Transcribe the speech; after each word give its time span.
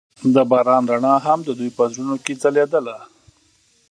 د 0.33 0.35
باران 0.49 0.83
رڼا 0.91 1.15
هم 1.25 1.39
د 1.47 1.49
دوی 1.59 1.69
په 1.77 1.83
زړونو 1.91 2.15
کې 2.25 2.33
ځلېده. 2.41 2.97